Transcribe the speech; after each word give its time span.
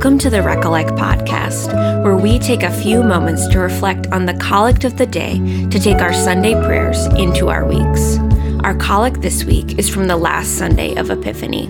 Welcome 0.00 0.18
to 0.20 0.30
the 0.30 0.42
Recollect 0.42 0.92
podcast, 0.92 1.74
where 2.02 2.16
we 2.16 2.38
take 2.38 2.62
a 2.62 2.72
few 2.72 3.02
moments 3.02 3.46
to 3.48 3.58
reflect 3.58 4.06
on 4.06 4.24
the 4.24 4.32
collect 4.32 4.84
of 4.84 4.96
the 4.96 5.04
day 5.04 5.34
to 5.68 5.78
take 5.78 5.98
our 5.98 6.14
Sunday 6.14 6.54
prayers 6.54 7.04
into 7.18 7.50
our 7.50 7.66
weeks. 7.66 8.16
Our 8.64 8.74
collect 8.76 9.20
this 9.20 9.44
week 9.44 9.78
is 9.78 9.90
from 9.90 10.06
the 10.06 10.16
last 10.16 10.56
Sunday 10.56 10.94
of 10.94 11.10
Epiphany. 11.10 11.66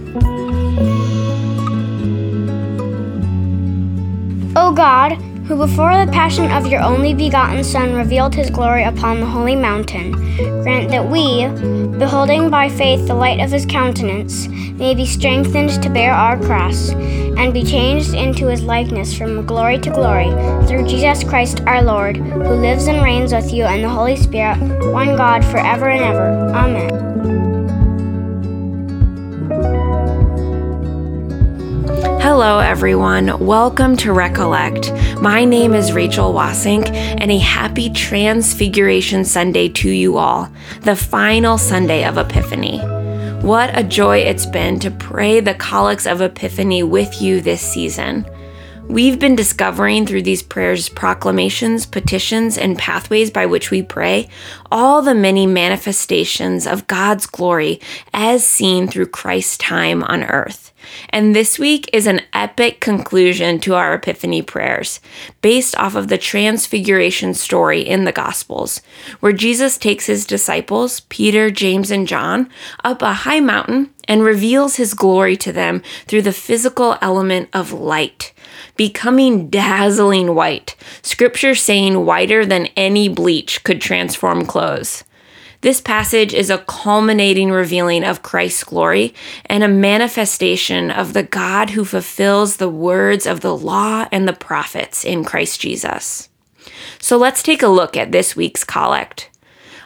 O 4.55 4.73
God, 4.77 5.19
who 5.51 5.57
before 5.57 6.07
the 6.07 6.12
passion 6.12 6.48
of 6.53 6.69
your 6.69 6.80
only 6.80 7.12
begotten 7.12 7.64
Son 7.64 7.93
revealed 7.93 8.32
his 8.32 8.50
glory 8.50 8.85
upon 8.85 9.19
the 9.19 9.27
holy 9.27 9.57
mountain, 9.57 10.12
grant 10.62 10.89
that 10.91 11.04
we, 11.04 11.45
beholding 11.99 12.49
by 12.49 12.68
faith 12.68 13.04
the 13.09 13.14
light 13.14 13.40
of 13.40 13.50
his 13.50 13.67
countenance, 13.67 14.46
may 14.46 14.95
be 14.95 15.04
strengthened 15.04 15.82
to 15.82 15.90
bear 15.90 16.13
our 16.13 16.39
cross, 16.39 16.90
and 16.90 17.53
be 17.53 17.64
changed 17.64 18.14
into 18.14 18.46
his 18.46 18.63
likeness 18.63 19.13
from 19.13 19.45
glory 19.45 19.76
to 19.81 19.90
glory, 19.90 20.31
through 20.68 20.86
Jesus 20.86 21.25
Christ 21.25 21.62
our 21.67 21.82
Lord, 21.82 22.17
who 22.17 22.54
lives 22.54 22.87
and 22.87 23.03
reigns 23.03 23.35
with 23.35 23.53
you 23.53 23.64
and 23.64 23.82
the 23.82 23.89
Holy 23.89 24.14
Spirit, 24.14 24.57
one 24.93 25.17
God, 25.17 25.45
forever 25.45 25.89
and 25.89 26.01
ever. 26.01 26.29
Amen. 26.54 26.89
Hello, 32.42 32.58
everyone. 32.58 33.39
Welcome 33.44 33.98
to 33.98 34.14
Recollect. 34.14 34.91
My 35.20 35.44
name 35.44 35.75
is 35.75 35.92
Rachel 35.92 36.33
Wasink, 36.33 36.91
and 36.91 37.31
a 37.31 37.36
happy 37.36 37.91
Transfiguration 37.91 39.27
Sunday 39.27 39.69
to 39.69 39.91
you 39.91 40.17
all, 40.17 40.50
the 40.81 40.97
final 40.97 41.58
Sunday 41.58 42.03
of 42.03 42.17
Epiphany. 42.17 42.78
What 43.42 43.78
a 43.78 43.84
joy 43.84 44.20
it's 44.20 44.47
been 44.47 44.81
to 44.81 44.91
pray 44.91 45.41
the 45.41 45.53
collects 45.53 46.06
of 46.06 46.23
Epiphany 46.23 46.83
with 46.83 47.20
you 47.20 47.42
this 47.42 47.61
season. 47.61 48.25
We've 48.91 49.21
been 49.21 49.37
discovering 49.37 50.05
through 50.05 50.23
these 50.23 50.43
prayers 50.43 50.89
proclamations, 50.89 51.87
petitions, 51.87 52.59
and 52.59 52.77
pathways 52.77 53.31
by 53.31 53.47
which 53.47 53.71
we 53.71 53.85
pray 53.85 54.29
all 54.73 55.01
the 55.01 55.15
many 55.15 55.47
manifestations 55.47 56.67
of 56.67 56.89
God's 56.89 57.27
glory 57.27 57.81
as 58.13 58.45
seen 58.45 58.89
through 58.89 59.07
Christ's 59.07 59.59
time 59.59 60.03
on 60.03 60.25
earth. 60.25 60.73
And 61.11 61.37
this 61.37 61.57
week 61.57 61.89
is 61.93 62.09
an 62.09 62.23
epic 62.33 62.81
conclusion 62.81 63.61
to 63.61 63.77
our 63.77 63.95
Epiphany 63.95 64.43
prayers, 64.43 64.99
based 65.41 65.77
off 65.77 65.95
of 65.95 66.09
the 66.09 66.19
Transfiguration 66.19 67.33
story 67.35 67.83
in 67.83 68.07
the 68.07 68.13
Gospels, 68.13 68.83
where 69.21 69.33
Jesus 69.33 69.79
takes 69.79 70.07
his 70.07 70.27
disciples, 70.27 71.01
Peter, 71.09 71.49
James, 71.49 71.93
and 71.93 72.09
John, 72.09 72.51
up 72.83 73.03
a 73.03 73.13
high 73.13 73.41
mountain 73.41 73.91
and 74.09 74.25
reveals 74.25 74.77
his 74.77 74.95
glory 74.95 75.37
to 75.37 75.53
them 75.53 75.81
through 76.09 76.23
the 76.23 76.33
physical 76.33 76.99
element 77.01 77.49
of 77.53 77.73
light 77.73 78.33
becoming 78.77 79.49
dazzling 79.49 80.35
white, 80.35 80.77
scripture 81.03 81.55
saying 81.55 82.05
whiter 82.05 82.45
than 82.45 82.67
any 82.77 83.09
bleach 83.09 83.65
could 83.65 83.81
transform 83.81 84.45
clothes. 84.47 85.05
This 85.62 85.81
passage 85.81 86.33
is 86.33 86.49
a 86.49 86.59
culminating 86.59 87.51
revealing 87.51 88.03
of 88.03 88.23
Christ's 88.23 88.65
glory 88.65 89.15
and 89.47 89.62
a 89.62 89.69
manifestation 89.69 90.91
of 90.91 91.12
the 91.12 91.23
God 91.23 91.71
who 91.71 91.85
fulfills 91.85 92.57
the 92.57 92.71
words 92.71 93.27
of 93.27 93.41
the 93.41 93.55
law 93.55 94.09
and 94.11 94.27
the 94.27 94.33
prophets 94.33 95.05
in 95.05 95.23
Christ 95.23 95.61
Jesus. 95.61 96.31
So 96.99 97.19
let's 97.19 97.43
take 97.43 97.62
a 97.62 97.69
look 97.69 97.97
at 97.97 98.12
this 98.12 98.34
week's 98.34 98.65
collect 98.65 99.30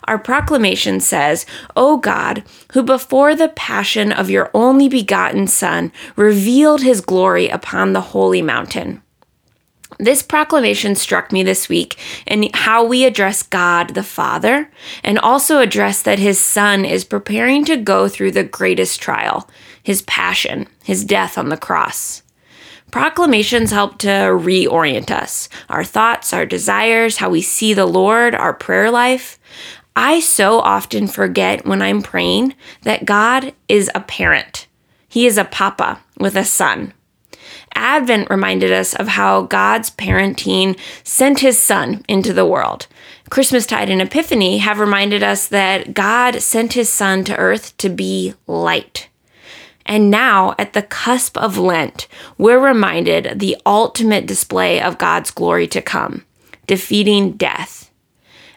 our 0.05 0.19
proclamation 0.19 1.01
says, 1.01 1.47
O 1.77 1.97
God, 1.97 2.45
who 2.73 2.83
before 2.83 3.35
the 3.35 3.49
passion 3.49 4.13
of 4.13 4.31
your 4.31 4.51
only 4.55 4.89
begotten 4.89 5.47
Son 5.47 5.93
revealed 6.17 6.83
his 6.83 7.01
glory 7.01 7.48
upon 7.48 7.92
the 7.92 8.01
holy 8.01 8.43
mountain. 8.43 9.03
This 9.98 10.23
proclamation 10.23 10.97
struck 10.97 11.31
me 11.31 11.43
this 11.43 11.69
week 11.69 11.97
in 12.27 12.51
how 12.53 12.85
we 12.85 13.05
address 13.05 13.43
God 13.43 13.91
the 13.91 14.03
Father 14.03 14.70
and 15.05 15.19
also 15.19 15.61
address 15.61 16.03
that 16.03 16.19
his 16.19 16.41
Son 16.41 16.85
is 16.85 17.05
preparing 17.05 17.64
to 17.67 17.77
go 17.77 18.09
through 18.09 18.33
the 18.33 18.45
greatest 18.45 19.01
trial, 19.01 19.48
his 19.83 20.03
passion, 20.03 20.67
his 20.83 21.05
death 21.05 21.39
on 21.39 21.48
the 21.48 21.57
cross. 21.57 22.23
Proclamations 22.91 23.70
help 23.70 23.98
to 23.98 24.09
reorient 24.09 25.11
us, 25.11 25.48
our 25.69 25.85
thoughts, 25.85 26.33
our 26.33 26.47
desires, 26.47 27.17
how 27.17 27.31
we 27.31 27.43
see 27.43 27.75
the 27.75 27.87
Lord, 27.87 28.35
our 28.35 28.53
prayer 28.53 28.91
life. 28.91 29.39
I 29.97 30.21
so 30.21 30.59
often 30.59 31.07
forget 31.07 31.67
when 31.67 31.81
I'm 31.81 32.03
praying 32.03 32.55
that 32.83 33.05
God 33.05 33.53
is 33.69 33.91
a 33.95 34.01
parent. 34.01 34.67
He 35.09 35.27
is 35.27 35.39
a 35.39 35.45
papa 35.45 36.01
with 36.19 36.35
a 36.35 36.45
son. 36.45 36.93
Advent 37.77 38.31
reminded 38.31 38.73
us 38.73 38.95
of 38.95 39.09
how 39.09 39.43
God's 39.43 39.91
parenting 39.91 40.79
sent 41.03 41.41
his 41.41 41.61
son 41.61 42.05
into 42.09 42.33
the 42.33 42.47
world. 42.47 42.87
Christmastide 43.31 43.91
and 43.91 44.03
Epiphany 44.03 44.59
have 44.59 44.79
reminded 44.79 45.23
us 45.23 45.49
that 45.49 45.95
God 45.95 46.43
sent 46.43 46.73
his 46.73 46.89
son 46.89 47.25
to 47.25 47.37
earth 47.37 47.77
to 47.79 47.89
be 47.89 48.35
light. 48.47 49.09
And 49.87 50.11
now, 50.11 50.55
at 50.59 50.73
the 50.73 50.83
cusp 50.83 51.37
of 51.37 51.59
Lent, 51.59 52.09
we're 52.39 52.59
reminded 52.59 53.39
the 53.39 53.57
ultimate 53.67 54.27
display 54.27 54.81
of 54.81 54.99
God's 54.99 55.31
glory 55.31 55.67
to 55.69 55.83
come, 55.83 56.25
defeating 56.67 57.33
death. 57.33 57.83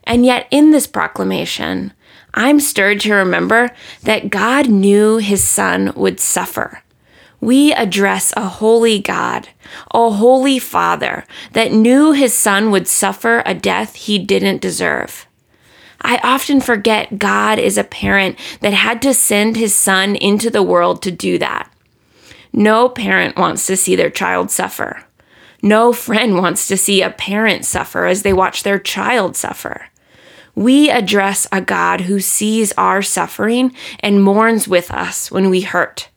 And 0.07 0.25
yet, 0.25 0.47
in 0.49 0.71
this 0.71 0.87
proclamation, 0.87 1.91
I'm 2.33 2.61
stirred 2.61 3.01
to 3.01 3.13
remember 3.13 3.69
that 4.03 4.29
God 4.29 4.69
knew 4.69 5.17
his 5.17 5.43
son 5.43 5.91
would 5.97 6.21
suffer. 6.21 6.81
We 7.41 7.73
address 7.73 8.33
a 8.37 8.47
holy 8.47 8.99
God, 8.99 9.49
a 9.91 10.09
holy 10.09 10.59
Father 10.59 11.25
that 11.51 11.73
knew 11.73 12.13
his 12.13 12.33
son 12.33 12.71
would 12.71 12.87
suffer 12.87 13.43
a 13.45 13.53
death 13.53 13.95
he 13.95 14.17
didn't 14.17 14.61
deserve. 14.61 15.27
I 16.01 16.19
often 16.23 16.61
forget 16.61 17.19
God 17.19 17.59
is 17.59 17.77
a 17.77 17.83
parent 17.83 18.39
that 18.61 18.73
had 18.73 19.01
to 19.01 19.13
send 19.13 19.57
his 19.57 19.75
son 19.75 20.15
into 20.15 20.49
the 20.49 20.63
world 20.63 21.01
to 21.01 21.11
do 21.11 21.37
that. 21.39 21.69
No 22.53 22.87
parent 22.87 23.35
wants 23.35 23.65
to 23.67 23.75
see 23.75 23.95
their 23.97 24.09
child 24.09 24.51
suffer. 24.51 25.03
No 25.61 25.91
friend 25.91 26.37
wants 26.37 26.67
to 26.69 26.77
see 26.77 27.01
a 27.01 27.09
parent 27.09 27.65
suffer 27.65 28.05
as 28.05 28.23
they 28.23 28.31
watch 28.31 28.63
their 28.63 28.79
child 28.79 29.35
suffer. 29.35 29.87
We 30.57 30.89
address 30.89 31.45
a 31.51 31.61
God 31.61 32.01
who 32.01 32.19
sees 32.19 32.71
our 32.79 33.03
suffering 33.03 33.75
and 33.99 34.23
mourns 34.23 34.67
with 34.67 34.89
us 34.89 35.29
when 35.29 35.51
we 35.51 35.61
hurt. 35.61 36.09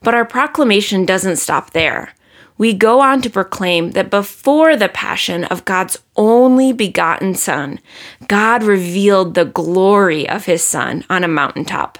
But 0.00 0.14
our 0.14 0.24
proclamation 0.24 1.04
doesn't 1.04 1.38
stop 1.38 1.72
there. 1.72 2.14
We 2.56 2.72
go 2.72 3.00
on 3.00 3.20
to 3.22 3.28
proclaim 3.28 3.90
that 3.90 4.08
before 4.08 4.76
the 4.76 4.88
passion 4.88 5.42
of 5.42 5.64
God's 5.64 5.98
only 6.14 6.72
begotten 6.72 7.34
Son, 7.34 7.80
God 8.28 8.62
revealed 8.62 9.34
the 9.34 9.44
glory 9.44 10.28
of 10.28 10.44
his 10.44 10.62
Son 10.62 11.04
on 11.10 11.24
a 11.24 11.28
mountaintop. 11.28 11.98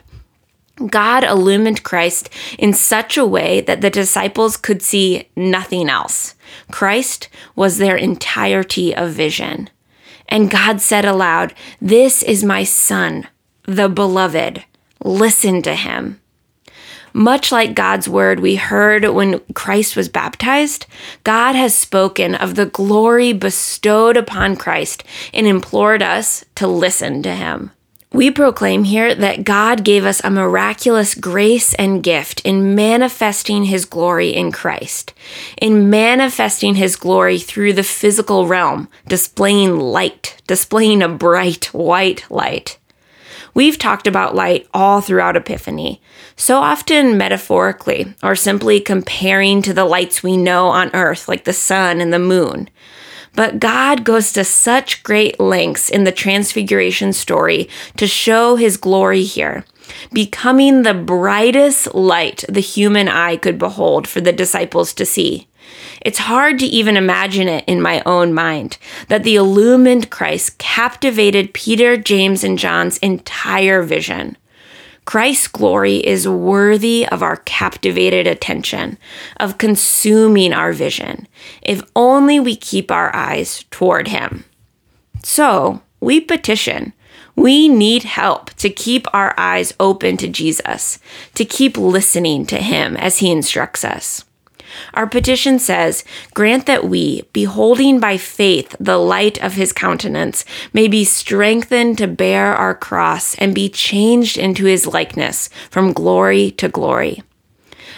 God 0.87 1.25
illumined 1.25 1.83
Christ 1.83 2.31
in 2.57 2.73
such 2.73 3.19
a 3.19 3.27
way 3.27 3.63
that 3.63 3.81
the 3.81 3.91
disciples 3.91 4.57
could 4.57 4.81
see 4.81 5.29
nothing 5.35 5.89
else. 5.89 6.37
Christ 6.71 7.29
was 7.57 7.79
their 7.79 7.97
entirety 7.97 8.95
of 8.95 9.11
vision. 9.11 9.71
And 10.31 10.51
God 10.51 10.81
said 10.81 11.05
aloud, 11.05 11.55
This 11.81 12.23
is 12.23 12.45
my 12.45 12.65
Son, 12.65 13.27
the 13.65 13.89
beloved. 13.89 14.65
Listen 15.03 15.63
to 15.63 15.75
him. 15.75 16.21
Much 17.13 17.51
like 17.51 17.75
God's 17.75 18.09
word 18.09 18.39
we 18.39 18.55
heard 18.55 19.05
when 19.05 19.41
Christ 19.55 19.97
was 19.97 20.09
baptized, 20.09 20.87
God 21.25 21.57
has 21.57 21.75
spoken 21.75 22.37
of 22.37 22.55
the 22.55 22.67
glory 22.67 23.33
bestowed 23.33 24.17
upon 24.17 24.57
Christ 24.57 25.03
and 25.35 25.47
implored 25.47 26.03
us 26.03 26.45
to 26.55 26.69
listen 26.69 27.23
to 27.25 27.35
him. 27.35 27.73
We 28.13 28.33
proclaim 28.33 28.83
here 28.83 29.15
that 29.15 29.45
God 29.45 29.85
gave 29.85 30.05
us 30.05 30.21
a 30.25 30.31
miraculous 30.31 31.15
grace 31.15 31.75
and 31.75 32.03
gift 32.03 32.41
in 32.45 32.75
manifesting 32.75 33.65
his 33.65 33.85
glory 33.85 34.31
in 34.31 34.51
Christ, 34.51 35.15
in 35.57 35.89
manifesting 35.91 36.75
his 36.75 36.97
glory 36.97 37.39
through 37.39 37.75
the 37.75 37.85
physical 37.85 38.49
realm, 38.49 38.89
displaying 39.07 39.79
light, 39.79 40.43
displaying 40.49 41.03
a 41.03 41.09
bright 41.09 41.67
white 41.67 42.29
light. 42.29 42.79
We've 43.55 43.79
talked 43.79 44.09
about 44.09 44.35
light 44.35 44.67
all 44.75 45.01
throughout 45.01 45.37
Epiphany, 45.37 46.03
so 46.35 46.59
often 46.59 47.17
metaphorically 47.17 48.15
or 48.25 48.35
simply 48.35 48.81
comparing 48.81 49.63
to 49.63 49.73
the 49.73 49.85
lights 49.85 50.21
we 50.21 50.37
know 50.37 50.67
on 50.67 50.91
earth, 50.95 51.29
like 51.29 51.45
the 51.45 51.53
sun 51.53 52.01
and 52.01 52.13
the 52.13 52.19
moon. 52.19 52.71
But 53.35 53.61
God 53.61 54.05
goes 54.05 54.33
to 54.33 54.45
such 54.45 55.03
great 55.03 55.39
lengths 55.39 55.89
in 55.89 56.05
the 56.05 56.13
Transfiguration 56.13 57.13
story 57.13 57.69
to 57.97 58.07
show 58.07 58.57
his 58.57 58.77
glory 58.77 59.23
here, 59.23 59.65
becoming 60.13 60.83
the 60.83 60.95
brightest 60.95 61.95
light 61.95 62.45
the 62.49 62.61
human 62.61 63.09
eye 63.09 63.37
could 63.37 63.59
behold 63.59 64.09
for 64.09 64.21
the 64.21 64.33
disciples 64.33 64.93
to 64.95 65.07
see. 65.07 65.49
It's 66.01 66.19
hard 66.19 66.59
to 66.59 66.67
even 66.67 66.97
imagine 66.97 67.47
it 67.47 67.65
in 67.67 67.81
my 67.81 68.03
own 68.05 68.35
mind 68.35 68.79
that 69.09 69.23
the 69.23 69.37
illumined 69.37 70.11
Christ 70.11 70.59
captivated 70.59 71.55
Peter, 71.55 71.97
James, 71.97 72.43
and 72.43 72.59
John's 72.59 72.99
entire 72.99 73.83
vision. 73.83 74.37
Christ's 75.05 75.49
glory 75.49 75.97
is 75.97 76.29
worthy 76.29 77.07
of 77.07 77.23
our 77.23 77.37
captivated 77.39 78.27
attention, 78.27 78.99
of 79.39 79.59
consuming 79.59 80.53
our 80.53 80.73
vision, 80.73 81.27
if 81.63 81.83
only 81.97 82.39
we 82.39 82.55
keep 82.55 82.91
our 82.91 83.15
eyes 83.15 83.65
toward 83.71 84.09
Him. 84.09 84.45
So, 85.23 85.83
we 86.01 86.21
petition. 86.21 86.93
We 87.37 87.69
need 87.69 88.05
help 88.05 88.51
to 88.55 88.71
keep 88.71 89.07
our 89.15 89.35
eyes 89.39 89.73
open 89.81 90.17
to 90.19 90.29
Jesus, 90.29 90.99
to 91.35 91.45
keep 91.45 91.77
listening 91.77 92.47
to 92.47 92.59
Him 92.59 92.97
as 92.97 93.19
He 93.19 93.31
instructs 93.31 93.85
us. 93.85 94.25
Our 94.95 95.07
petition 95.07 95.59
says, 95.59 96.05
Grant 96.35 96.67
that 96.67 96.85
we, 96.85 97.23
beholding 97.33 98.01
by 98.01 98.17
faith 98.17 98.75
the 98.81 98.99
light 98.99 99.43
of 99.43 99.55
his 99.55 99.73
countenance, 99.73 100.45
may 100.73 100.89
be 100.89 101.05
strengthened 101.05 101.99
to 101.99 102.07
bear 102.07 102.55
our 102.55 102.75
cross 102.75 103.35
and 103.37 103.55
be 103.55 103.69
changed 103.69 104.39
into 104.39 104.65
his 104.65 104.87
likeness 104.87 105.49
from 105.71 105.93
glory 105.93 106.51
to 106.53 106.69
glory. 106.69 107.23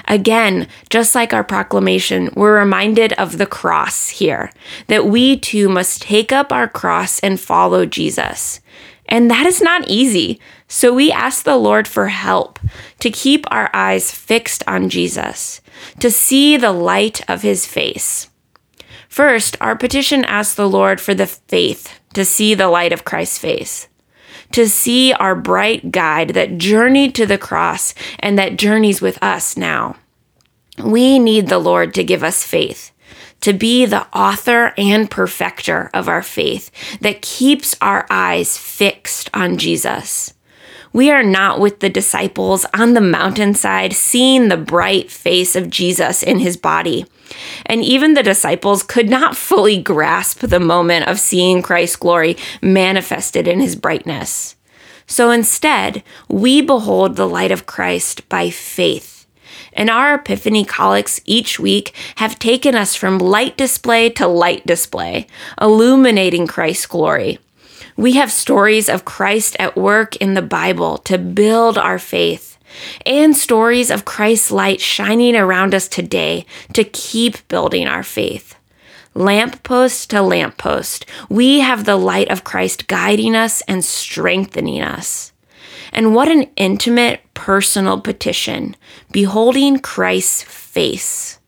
Again, 0.08 0.68
just 0.90 1.14
like 1.14 1.32
our 1.32 1.44
proclamation, 1.44 2.30
we're 2.34 2.58
reminded 2.58 3.12
of 3.14 3.38
the 3.38 3.46
cross 3.46 4.08
here, 4.08 4.50
that 4.88 5.06
we 5.06 5.38
too 5.38 5.68
must 5.68 6.02
take 6.02 6.32
up 6.32 6.52
our 6.52 6.68
cross 6.68 7.20
and 7.20 7.38
follow 7.38 7.86
Jesus. 7.86 8.60
And 9.12 9.30
that 9.30 9.44
is 9.44 9.60
not 9.60 9.86
easy. 9.88 10.40
So 10.68 10.94
we 10.94 11.12
ask 11.12 11.44
the 11.44 11.58
Lord 11.58 11.86
for 11.86 12.08
help 12.08 12.58
to 13.00 13.10
keep 13.10 13.44
our 13.50 13.68
eyes 13.74 14.10
fixed 14.10 14.64
on 14.66 14.88
Jesus, 14.88 15.60
to 16.00 16.10
see 16.10 16.56
the 16.56 16.72
light 16.72 17.20
of 17.28 17.42
his 17.42 17.66
face. 17.66 18.30
First, 19.10 19.54
our 19.60 19.76
petition 19.76 20.24
asks 20.24 20.54
the 20.54 20.66
Lord 20.66 20.98
for 20.98 21.12
the 21.12 21.26
faith 21.26 22.00
to 22.14 22.24
see 22.24 22.54
the 22.54 22.68
light 22.68 22.90
of 22.90 23.04
Christ's 23.04 23.36
face, 23.36 23.86
to 24.52 24.66
see 24.66 25.12
our 25.12 25.34
bright 25.34 25.92
guide 25.92 26.30
that 26.30 26.56
journeyed 26.56 27.14
to 27.16 27.26
the 27.26 27.36
cross 27.36 27.92
and 28.18 28.38
that 28.38 28.56
journeys 28.56 29.02
with 29.02 29.22
us 29.22 29.58
now. 29.58 29.96
We 30.82 31.18
need 31.18 31.48
the 31.48 31.58
Lord 31.58 31.92
to 31.94 32.02
give 32.02 32.24
us 32.24 32.44
faith 32.44 32.91
to 33.42 33.52
be 33.52 33.84
the 33.84 34.06
author 34.16 34.72
and 34.78 35.10
perfecter 35.10 35.90
of 35.92 36.08
our 36.08 36.22
faith 36.22 36.70
that 37.00 37.22
keeps 37.22 37.76
our 37.80 38.06
eyes 38.08 38.56
fixed 38.56 39.28
on 39.34 39.58
Jesus. 39.58 40.32
We 40.92 41.10
are 41.10 41.22
not 41.22 41.58
with 41.58 41.80
the 41.80 41.88
disciples 41.88 42.66
on 42.74 42.94
the 42.94 43.00
mountainside 43.00 43.94
seeing 43.94 44.48
the 44.48 44.56
bright 44.56 45.10
face 45.10 45.56
of 45.56 45.70
Jesus 45.70 46.22
in 46.22 46.38
his 46.38 46.56
body. 46.56 47.06
And 47.64 47.82
even 47.82 48.12
the 48.14 48.22
disciples 48.22 48.82
could 48.82 49.08
not 49.08 49.36
fully 49.36 49.80
grasp 49.80 50.40
the 50.40 50.60
moment 50.60 51.08
of 51.08 51.18
seeing 51.18 51.62
Christ's 51.62 51.96
glory 51.96 52.36
manifested 52.60 53.48
in 53.48 53.60
his 53.60 53.74
brightness. 53.74 54.54
So 55.06 55.30
instead, 55.30 56.02
we 56.28 56.60
behold 56.60 57.16
the 57.16 57.28
light 57.28 57.50
of 57.50 57.66
Christ 57.66 58.28
by 58.28 58.50
faith 58.50 59.11
and 59.72 59.90
our 59.90 60.14
Epiphany 60.14 60.64
collects 60.64 61.20
each 61.24 61.58
week 61.58 61.94
have 62.16 62.38
taken 62.38 62.74
us 62.74 62.94
from 62.94 63.18
light 63.18 63.56
display 63.56 64.10
to 64.10 64.26
light 64.26 64.66
display, 64.66 65.26
illuminating 65.60 66.46
Christ's 66.46 66.86
glory. 66.86 67.38
We 67.96 68.12
have 68.12 68.32
stories 68.32 68.88
of 68.88 69.04
Christ 69.04 69.56
at 69.58 69.76
work 69.76 70.16
in 70.16 70.34
the 70.34 70.42
Bible 70.42 70.98
to 70.98 71.18
build 71.18 71.76
our 71.76 71.98
faith, 71.98 72.58
and 73.04 73.36
stories 73.36 73.90
of 73.90 74.04
Christ's 74.04 74.50
light 74.50 74.80
shining 74.80 75.36
around 75.36 75.74
us 75.74 75.88
today 75.88 76.46
to 76.72 76.84
keep 76.84 77.46
building 77.48 77.86
our 77.86 78.02
faith. 78.02 78.56
Lamppost 79.14 80.08
to 80.10 80.22
lamppost, 80.22 81.04
we 81.28 81.60
have 81.60 81.84
the 81.84 81.96
light 81.96 82.30
of 82.30 82.44
Christ 82.44 82.86
guiding 82.86 83.36
us 83.36 83.60
and 83.68 83.84
strengthening 83.84 84.80
us. 84.80 85.31
And 85.92 86.14
what 86.14 86.28
an 86.28 86.50
intimate, 86.56 87.20
personal 87.34 88.00
petition, 88.00 88.76
beholding 89.10 89.78
Christ's 89.78 90.42
face. 90.42 91.38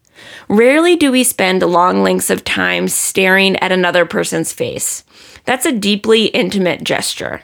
Rarely 0.49 0.97
do 0.97 1.11
we 1.11 1.25
spend 1.25 1.63
long 1.63 2.03
lengths 2.03 2.31
of 2.31 2.45
time 2.45 2.89
staring 2.89 3.57
at 3.57 3.73
another 3.73 4.05
person's 4.05 4.53
face. 4.53 5.05
That's 5.45 5.67
a 5.67 5.73
deeply 5.73 6.27
intimate 6.27 6.85
gesture. 6.85 7.43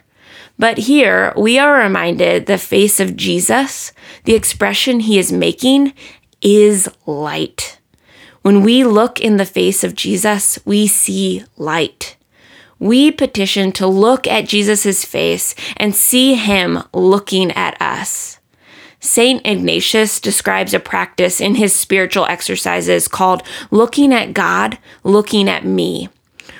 But 0.58 0.76
here 0.76 1.32
we 1.37 1.58
are 1.58 1.82
reminded 1.82 2.44
the 2.44 2.58
face 2.58 3.00
of 3.00 3.17
Jesus, 3.17 3.93
the 4.25 4.35
expression 4.35 5.00
he 5.00 5.19
is 5.19 5.32
making, 5.32 5.94
is 6.43 6.88
light. 7.06 7.79
When 8.43 8.62
we 8.62 8.85
look 8.85 9.20
in 9.20 9.38
the 9.38 9.47
face 9.47 9.82
of 9.85 9.94
Jesus, 9.94 10.58
we 10.67 10.87
see 10.87 11.44
light 11.56 12.17
we 12.81 13.12
petition 13.12 13.71
to 13.73 13.87
look 13.87 14.27
at 14.27 14.49
Jesus' 14.49 15.05
face 15.05 15.55
and 15.77 15.94
see 15.94 16.35
him 16.35 16.82
looking 16.93 17.53
at 17.53 17.81
us. 17.81 18.38
St. 18.99 19.47
Ignatius 19.47 20.21
describes 20.21 20.75
a 20.75 20.81
practice 20.81 21.41
in 21.41 21.55
his 21.55 21.75
spiritual 21.75 22.27
exercises 22.27 23.09
called 23.09 23.43
looking 23.71 24.12
at 24.12 24.35
God, 24.35 24.79
looking 25.05 25.49
at 25.49 25.65
me, 25.65 26.09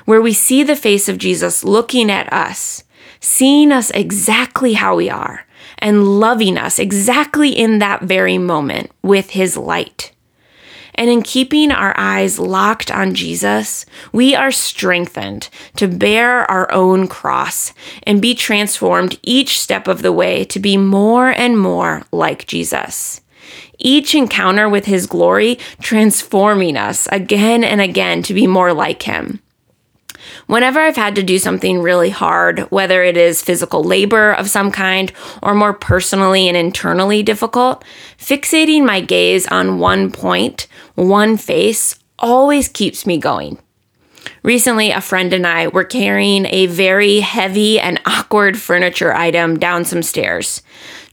where 0.05 0.23
we 0.23 0.33
see 0.33 0.63
the 0.63 0.77
face 0.77 1.09
of 1.09 1.19
Jesus 1.19 1.65
looking 1.65 2.11
at 2.11 2.33
us, 2.33 2.85
seeing 3.21 3.73
us 3.73 3.91
exactly 3.91 4.75
how 4.75 4.97
we 4.97 5.11
are, 5.11 5.47
and 5.79 6.21
loving 6.21 6.57
us 6.57 6.79
exactly 6.79 7.51
in 7.51 7.79
that 7.79 8.03
very 8.03 8.39
moment 8.39 8.91
with 9.03 9.31
his 9.31 9.57
light. 9.57 10.13
And 10.95 11.09
in 11.09 11.23
keeping 11.23 11.71
our 11.71 11.95
eyes 11.97 12.39
locked 12.39 12.91
on 12.91 13.15
Jesus, 13.15 13.87
we 14.13 14.35
are 14.35 14.51
strengthened 14.51 15.49
to 15.77 15.89
bear 15.89 16.51
our 16.51 16.71
own 16.73 17.09
cross 17.09 17.73
and 18.03 18.21
be 18.21 18.35
transformed 18.35 19.19
each 19.23 19.59
step 19.61 19.89
of 19.89 20.03
the 20.03 20.13
way 20.13 20.45
to 20.45 20.59
be 20.59 20.77
more 20.77 21.29
and 21.29 21.59
more 21.59 22.03
like 22.13 22.47
Jesus. 22.47 23.21
Each 23.79 24.15
encounter 24.15 24.69
with 24.69 24.85
his 24.85 25.07
glory 25.07 25.59
transforming 25.81 26.77
us 26.77 27.07
again 27.11 27.65
and 27.65 27.81
again 27.81 28.23
to 28.25 28.35
be 28.35 28.47
more 28.47 28.75
like 28.75 29.03
him. 29.03 29.41
Whenever 30.51 30.81
I've 30.81 30.97
had 30.97 31.15
to 31.15 31.23
do 31.23 31.39
something 31.39 31.81
really 31.81 32.11
hard, 32.11 32.59
whether 32.73 33.05
it 33.05 33.17
is 33.17 33.41
physical 33.41 33.85
labor 33.85 34.33
of 34.33 34.51
some 34.51 34.73
kind 34.73 35.13
or 35.45 35.55
more 35.55 35.73
personally 35.73 36.49
and 36.49 36.57
internally 36.57 37.23
difficult, 37.23 37.85
fixating 38.19 38.85
my 38.85 39.01
gaze 39.01 39.47
on 39.47 39.79
one 39.79 40.11
point, 40.11 40.67
one 40.97 41.37
face, 41.37 42.01
always 42.19 42.67
keeps 42.67 43.07
me 43.07 43.17
going. 43.17 43.59
Recently, 44.43 44.91
a 44.91 45.01
friend 45.01 45.33
and 45.33 45.47
I 45.47 45.69
were 45.69 45.85
carrying 45.85 46.47
a 46.47 46.67
very 46.67 47.21
heavy 47.21 47.79
and 47.79 48.01
awkward 48.07 48.59
furniture 48.59 49.15
item 49.15 49.59
down 49.59 49.85
some 49.85 50.03
stairs. 50.03 50.63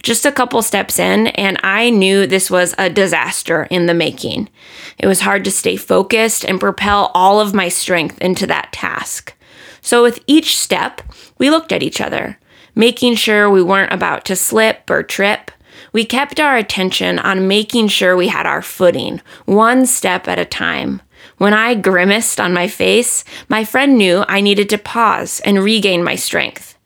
Just 0.03 0.25
a 0.25 0.31
couple 0.31 0.61
steps 0.61 0.99
in, 0.99 1.27
and 1.27 1.59
I 1.63 1.89
knew 1.89 2.25
this 2.25 2.49
was 2.49 2.73
a 2.77 2.89
disaster 2.89 3.63
in 3.69 3.87
the 3.87 3.93
making. 3.93 4.49
It 4.97 5.07
was 5.07 5.21
hard 5.21 5.43
to 5.45 5.51
stay 5.51 5.75
focused 5.75 6.45
and 6.45 6.59
propel 6.59 7.11
all 7.13 7.41
of 7.41 7.53
my 7.53 7.67
strength 7.67 8.17
into 8.19 8.47
that 8.47 8.71
task. 8.71 9.33
So, 9.81 10.03
with 10.03 10.23
each 10.27 10.57
step, 10.57 11.01
we 11.37 11.49
looked 11.49 11.71
at 11.71 11.83
each 11.83 11.99
other, 11.99 12.39
making 12.75 13.15
sure 13.15 13.49
we 13.49 13.63
weren't 13.63 13.93
about 13.93 14.23
to 14.25 14.35
slip 14.35 14.89
or 14.89 15.03
trip. 15.03 15.51
We 15.91 16.05
kept 16.05 16.39
our 16.39 16.57
attention 16.57 17.19
on 17.19 17.47
making 17.47 17.87
sure 17.89 18.15
we 18.15 18.27
had 18.27 18.45
our 18.45 18.61
footing, 18.61 19.21
one 19.45 19.85
step 19.85 20.27
at 20.27 20.39
a 20.39 20.45
time. 20.45 21.01
When 21.37 21.53
I 21.53 21.75
grimaced 21.75 22.39
on 22.39 22.53
my 22.53 22.67
face, 22.67 23.23
my 23.47 23.63
friend 23.63 23.97
knew 23.97 24.25
I 24.27 24.41
needed 24.41 24.69
to 24.69 24.77
pause 24.77 25.39
and 25.45 25.63
regain 25.63 26.03
my 26.03 26.15
strength. 26.15 26.77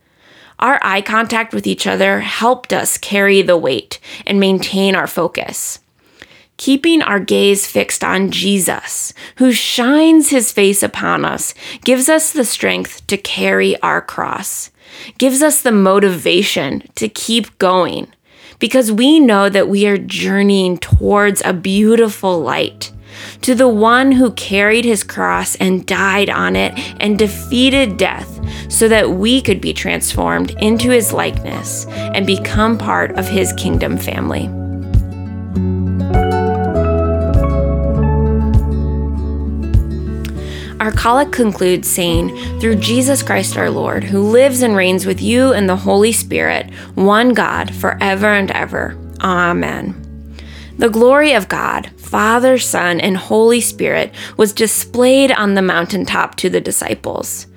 Our 0.60 0.80
eye 0.84 1.02
contact 1.02 1.54
with 1.54 1.66
each 1.66 1.88
other 1.88 2.20
helped 2.20 2.72
us 2.72 2.98
carry 2.98 3.42
the 3.42 3.58
weight 3.58 4.00
and 4.28 4.40
maintain 4.40 4.96
our 4.96 5.08
focus. 5.08 5.80
Keeping 6.58 7.02
our 7.02 7.20
gaze 7.20 7.66
fixed 7.66 8.04
on 8.04 8.30
Jesus, 8.30 9.14
who 9.38 9.52
shines 9.52 10.30
his 10.30 10.52
face 10.52 10.84
upon 10.84 11.26
us, 11.26 11.56
gives 11.84 12.08
us 12.08 12.32
the 12.32 12.46
strength 12.46 13.08
to 13.08 13.18
carry 13.18 13.76
our 13.82 14.02
cross, 14.02 14.70
gives 15.18 15.42
us 15.42 15.64
the 15.64 15.72
motivation 15.72 16.88
to 16.94 17.10
keep 17.10 17.58
going, 17.58 18.14
because 18.60 18.92
we 18.92 19.20
know 19.20 19.50
that 19.50 19.70
we 19.70 19.88
are 19.88 19.98
journeying 19.98 20.78
towards 20.78 21.42
a 21.44 21.54
beautiful 21.54 22.40
light 22.40 22.92
to 23.42 23.56
the 23.56 23.68
one 23.68 24.12
who 24.12 24.32
carried 24.32 24.86
his 24.86 25.04
cross 25.04 25.56
and 25.56 25.86
died 25.86 26.30
on 26.30 26.56
it 26.56 26.74
and 27.00 27.18
defeated 27.18 27.98
death 27.98 28.40
so 28.72 28.88
that 28.88 29.12
we 29.12 29.42
could 29.42 29.62
be 29.62 29.74
transformed 29.74 30.52
into 30.60 30.90
his 30.90 31.14
likeness 31.14 31.86
and 31.88 32.26
become 32.26 32.78
part 32.78 33.12
of 33.18 33.28
his 33.28 33.54
kingdom 33.54 33.98
family. 33.98 34.50
Our 40.82 40.92
collect 40.92 41.32
concludes 41.32 41.88
saying, 41.88 42.60
Through 42.60 42.78
Jesus 42.78 43.22
Christ 43.22 43.56
our 43.56 43.70
Lord, 43.70 44.04
who 44.04 44.32
lives 44.32 44.64
and 44.64 44.76
reigns 44.76 45.06
with 45.06 45.22
you 45.22 45.54
in 45.54 45.68
the 45.68 45.76
Holy 45.76 46.12
Spirit, 46.12 46.74
one 46.96 47.36
God, 47.36 47.72
forever 47.76 48.26
and 48.26 48.50
ever. 48.50 48.98
Amen. 49.22 49.94
The 50.80 50.90
glory 50.90 51.34
of 51.34 51.48
God, 51.48 51.92
Father, 52.12 52.58
Son, 52.58 53.00
and 53.00 53.16
Holy 53.16 53.62
Spirit 53.62 54.14
was 54.38 54.52
displayed 54.52 55.32
on 55.32 55.56
the 55.56 55.62
mountaintop 55.62 56.36
to 56.36 56.50
the 56.50 56.62
disciples, 56.62 57.48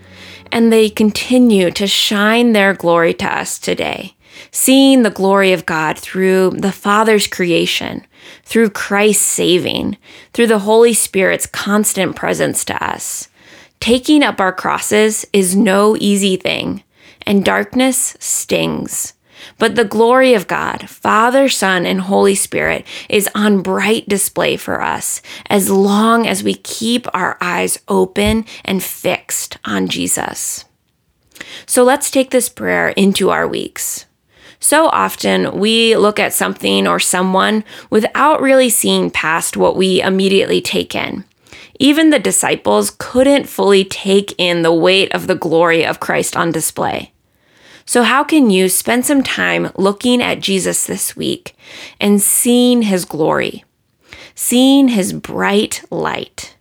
and 0.53 0.73
they 0.73 0.89
continue 0.89 1.71
to 1.73 1.87
shine 1.89 2.53
their 2.53 2.73
glory 2.73 3.13
to 3.15 3.27
us 3.27 3.59
today 3.59 4.15
seeing 4.51 5.03
the 5.03 5.11
glory 5.11 5.53
of 5.53 5.67
God 5.67 5.99
through 5.99 6.51
the 6.51 6.73
Father's 6.73 7.27
creation, 7.27 8.07
through 8.45 8.71
Christ's 8.71 9.25
saving, 9.25 9.97
through 10.33 10.47
the 10.47 10.61
Holy 10.61 10.93
Spirit's 10.93 11.47
constant 11.47 12.17
presence 12.17 12.65
to 12.67 12.85
us. 12.85 13.29
Taking 13.81 14.23
up 14.23 14.41
our 14.41 14.53
crosses 14.53 15.27
is 15.33 15.57
no 15.57 15.97
easy 15.99 16.37
thing, 16.37 16.83
and 17.23 17.45
darkness 17.45 18.17
stings. 18.19 19.15
But 19.59 19.75
the 19.75 19.85
glory 19.85 20.35
of 20.35 20.47
God, 20.47 20.89
Father, 20.89 21.49
Son, 21.49 21.87
and 21.87 22.03
Holy 22.03 22.35
Spirit 22.35 22.87
is 23.09 23.29
on 23.35 23.63
bright 23.63 24.09
display 24.09 24.57
for 24.57 24.81
us 24.81 25.23
as 25.47 25.71
long 25.71 26.27
as 26.27 26.43
we 26.43 26.55
keep 26.55 27.07
our 27.15 27.37
eyes 27.41 27.79
open 27.89 28.45
and 28.65 28.83
fixed 28.83 29.59
on 29.65 29.89
Jesus. 29.89 30.65
So 31.67 31.83
let's 31.83 32.11
take 32.11 32.31
this 32.31 32.49
prayer 32.49 32.91
into 32.91 33.31
our 33.31 33.47
weeks. 33.47 34.07
So 34.61 34.87
often 34.89 35.59
we 35.59 35.97
look 35.97 36.19
at 36.19 36.33
something 36.33 36.87
or 36.87 36.99
someone 36.99 37.65
without 37.91 38.41
really 38.41 38.71
seeing 38.71 39.11
past 39.11 39.57
what 39.57 39.77
we 39.77 40.01
immediately 40.01 40.61
take 40.61 40.95
in. 40.95 41.25
Even 41.79 42.11
the 42.11 42.19
disciples 42.19 42.95
couldn't 42.99 43.49
fully 43.49 43.85
take 43.85 44.35
in 44.39 44.63
the 44.63 44.73
weight 44.73 45.13
of 45.13 45.27
the 45.27 45.35
glory 45.35 45.85
of 45.85 46.01
Christ 46.01 46.37
on 46.37 46.53
display. 46.53 47.13
So, 47.87 48.03
how 48.03 48.25
can 48.25 48.51
you 48.51 48.69
spend 48.69 49.05
some 49.05 49.23
time 49.23 49.71
looking 49.77 50.23
at 50.23 50.41
Jesus 50.41 50.87
this 50.87 51.15
week 51.15 51.55
and 52.01 52.21
seeing 52.21 52.83
his 52.83 53.05
glory, 53.05 53.65
seeing 54.35 54.89
his 54.89 55.13
bright 55.13 55.85
light? 55.91 56.57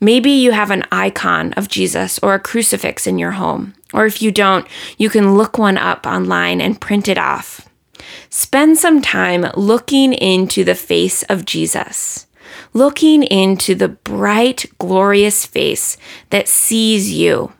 Maybe 0.00 0.30
you 0.30 0.52
have 0.52 0.70
an 0.70 0.84
icon 0.90 1.52
of 1.54 1.68
Jesus 1.68 2.18
or 2.20 2.34
a 2.34 2.40
crucifix 2.40 3.06
in 3.06 3.18
your 3.18 3.32
home. 3.32 3.74
Or 3.92 4.06
if 4.06 4.22
you 4.22 4.32
don't, 4.32 4.66
you 4.98 5.10
can 5.10 5.36
look 5.36 5.58
one 5.58 5.78
up 5.78 6.06
online 6.06 6.60
and 6.60 6.80
print 6.80 7.08
it 7.08 7.18
off. 7.18 7.68
Spend 8.28 8.78
some 8.78 9.00
time 9.02 9.46
looking 9.54 10.12
into 10.12 10.64
the 10.64 10.74
face 10.74 11.22
of 11.24 11.44
Jesus, 11.44 12.26
looking 12.72 13.22
into 13.22 13.74
the 13.74 13.88
bright, 13.88 14.66
glorious 14.78 15.46
face 15.46 15.96
that 16.30 16.48
sees 16.48 17.12
you. 17.12 17.52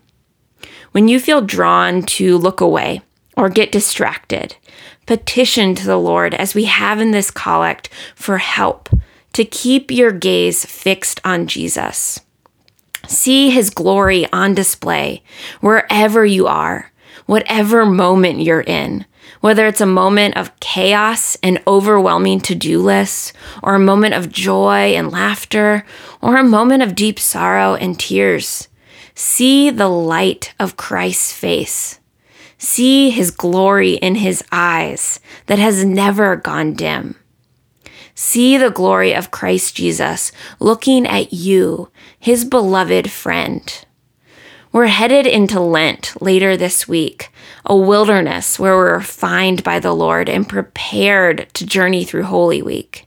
When 0.93 1.09
you 1.09 1.19
feel 1.19 1.41
drawn 1.41 2.03
to 2.03 2.37
look 2.37 2.61
away 2.61 3.01
or 3.35 3.49
get 3.49 3.73
distracted, 3.73 4.57
petition 5.07 5.75
to 5.75 5.87
the 5.87 5.97
Lord 5.97 6.35
as 6.35 6.55
we 6.55 6.65
have 6.65 7.01
in 7.01 7.13
this 7.13 7.31
collect 7.31 7.89
for 8.15 8.37
help 8.39 8.91
to 9.33 9.45
keep 9.47 9.91
your 9.91 10.13
gaze 10.13 10.67
fixed 10.67 11.19
on 11.25 11.47
Jesus. 11.47 12.21
See 13.07 13.49
his 13.49 13.71
glory 13.71 14.31
on 14.33 14.55
display 14.55 15.23
wherever 15.61 16.27
you 16.27 16.47
are, 16.47 16.93
whatever 17.25 17.87
moment 17.87 18.41
you're 18.41 18.61
in, 18.61 19.07
whether 19.41 19.67
it's 19.67 19.81
a 19.81 19.87
moment 19.87 20.37
of 20.37 20.59
chaos 20.61 21.39
and 21.43 21.63
overwhelming 21.67 22.41
to 22.43 22.55
do 22.55 22.81
lists, 22.83 23.33
or 23.63 23.75
a 23.75 23.81
moment 23.81 24.13
of 24.13 24.31
joy 24.31 24.95
and 24.95 25.11
laughter, 25.11 25.87
or 26.21 26.37
a 26.37 26.45
moment 26.45 26.83
of 26.83 26.95
deep 26.95 27.19
sorrow 27.19 27.75
and 27.75 27.99
tears. 27.99 28.69
See 29.15 29.71
the 29.71 29.89
light 29.89 30.55
of 30.59 30.77
Christ's 30.77 31.33
face. 31.33 32.01
See 32.59 33.11
his 33.11 33.31
glory 33.31 33.95
in 33.95 34.17
his 34.17 34.43
eyes 34.53 35.21
that 35.47 35.59
has 35.59 35.85
never 35.85 36.37
gone 36.37 36.75
dim. 36.75 37.17
See 38.15 38.57
the 38.57 38.71
glory 38.71 39.15
of 39.15 39.31
Christ 39.31 39.75
Jesus 39.75 40.33
looking 40.61 41.07
at 41.07 41.33
you, 41.33 41.91
his 42.19 42.45
beloved 42.45 43.11
friend. 43.11 43.85
We're 44.71 44.87
headed 44.87 45.27
into 45.27 45.61
Lent 45.61 46.15
later 46.23 46.57
this 46.57 46.89
week, 46.89 47.31
a 47.67 47.77
wilderness 47.77 48.59
where 48.59 48.77
we're 48.77 48.95
refined 48.95 49.63
by 49.63 49.81
the 49.81 49.95
Lord 49.95 50.29
and 50.29 50.49
prepared 50.49 51.49
to 51.55 51.67
journey 51.67 52.05
through 52.05 52.25
Holy 52.25 52.63
Week. 52.63 53.07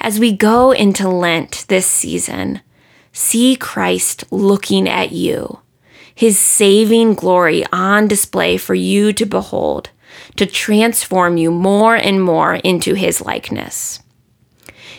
As 0.00 0.18
we 0.18 0.32
go 0.32 0.70
into 0.70 1.08
Lent 1.08 1.66
this 1.68 1.86
season, 1.86 2.62
see 3.18 3.56
Christ 3.56 4.24
looking 4.30 4.88
at 4.88 5.10
you, 5.10 5.58
his 6.14 6.38
saving 6.38 7.14
glory 7.14 7.64
on 7.72 8.06
display 8.06 8.56
for 8.56 8.76
you 8.76 9.12
to 9.12 9.26
behold, 9.26 9.90
to 10.36 10.46
transform 10.46 11.36
you 11.36 11.50
more 11.50 11.96
and 11.96 12.22
more 12.22 12.54
into 12.54 12.94
his 12.94 13.20
likeness. 13.20 14.00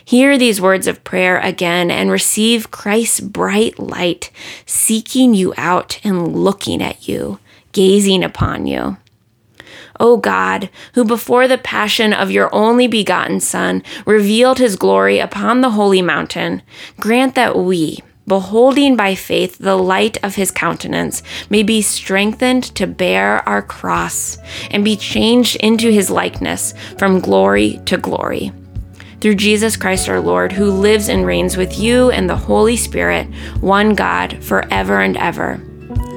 Hear 0.04 0.38
these 0.38 0.60
words 0.60 0.86
of 0.86 1.04
prayer 1.06 1.40
again 1.40 1.90
and 1.90 2.12
receive 2.12 2.72
Christ's 2.72 3.22
bright 3.22 3.80
light 3.80 4.32
seeking 4.66 5.34
you 5.34 5.54
out 5.56 6.00
and 6.04 6.36
looking 6.36 6.82
at 6.82 7.08
you, 7.08 7.40
gazing 7.72 8.24
upon 8.24 8.68
you. 8.68 8.98
O 9.98 10.18
God, 10.18 10.70
who 10.94 11.06
before 11.06 11.48
the 11.48 11.58
passion 11.58 12.12
of 12.12 12.32
your 12.32 12.54
only 12.54 12.88
begotten 12.88 13.40
Son 13.40 13.82
revealed 14.06 14.58
his 14.58 14.76
glory 14.76 15.20
upon 15.20 15.62
the 15.62 15.72
holy 15.72 16.02
mountain, 16.02 16.64
grant 17.00 17.36
that 17.36 17.56
we, 17.58 18.00
beholding 18.30 18.96
by 18.96 19.16
faith 19.16 19.58
the 19.58 19.76
light 19.76 20.18
of 20.24 20.36
his 20.36 20.52
countenance, 20.52 21.22
may 21.50 21.64
be 21.64 21.82
strengthened 21.82 22.64
to 22.76 22.88
bear 22.88 23.48
our 23.50 23.62
cross 23.62 24.38
and 24.72 24.86
be 24.86 24.96
changed 24.96 25.58
into 25.58 25.92
his 25.92 26.10
likeness 26.10 26.74
from 26.98 27.20
glory 27.20 27.82
to 27.86 27.98
glory 27.98 28.54
through 29.22 29.36
Jesus 29.36 29.76
Christ 29.76 30.08
our 30.08 30.22
Lord, 30.22 30.52
who 30.52 30.72
lives 30.72 31.10
and 31.10 31.26
reigns 31.26 31.58
with 31.58 31.78
you 31.78 32.10
and 32.12 32.30
the 32.30 32.36
Holy 32.38 32.78
Spirit, 32.78 33.28
one 33.60 33.94
God, 33.94 34.42
forever 34.44 35.02
and 35.02 35.18
ever. 35.18 35.62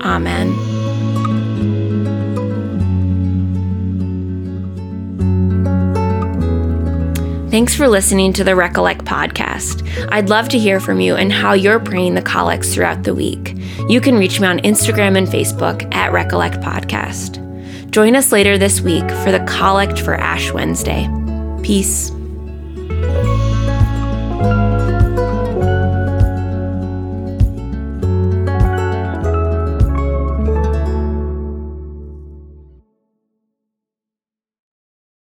Amen. 0.03 0.82
Thanks 7.53 7.75
for 7.77 7.87
listening 7.87 8.33
to 8.33 8.45
the 8.45 8.57
Recollect 8.57 9.05
podcast. 9.05 9.87
I'd 10.11 10.31
love 10.31 10.49
to 10.49 10.59
hear 10.59 10.81
from 10.81 11.01
you 11.01 11.17
and 11.17 11.31
how 11.31 11.53
you're 11.53 11.79
praying 11.79 12.15
the 12.15 12.23
collects 12.23 12.75
throughout 12.75 13.03
the 13.03 13.15
week. 13.15 13.55
You 13.91 14.01
can 14.01 14.17
reach 14.17 14.41
me 14.41 14.47
on 14.47 14.61
Instagram 14.61 15.19
and 15.19 15.29
Facebook 15.29 15.95
at 15.95 16.15
Recollect 16.15 16.63
Podcast. 16.63 17.39
Join 17.91 18.17
us 18.17 18.33
later 18.33 18.57
this 18.57 18.81
week 18.81 19.07
for 19.23 19.31
the 19.31 19.45
Collect 19.47 19.99
for 19.99 20.15
Ash 20.15 20.51
Wednesday. 20.51 21.07
Peace. 21.63 22.11